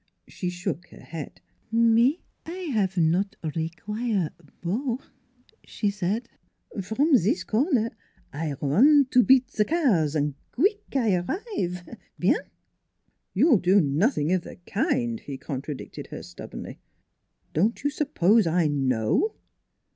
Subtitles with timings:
[0.27, 1.41] She shook her head."
[1.71, 4.31] Me I 'ave not require
[4.61, 4.99] beau"
[5.63, 6.27] she said
[6.71, 7.91] sweetly." From zis corner
[8.33, 10.17] I run to beat cars,
[10.53, 11.87] queek I arrive;
[12.19, 12.47] bienf
[13.35, 16.79] ""You'll do nothing of the kind," he contra dicted her stubbornly."
[17.53, 19.35] Don't you suppose I know?"